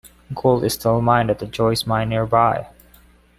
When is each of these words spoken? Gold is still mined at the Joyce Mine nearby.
Gold 0.33 0.63
is 0.63 0.73
still 0.73 0.99
mined 0.99 1.29
at 1.29 1.37
the 1.37 1.45
Joyce 1.45 1.85
Mine 1.85 2.09
nearby. 2.09 2.67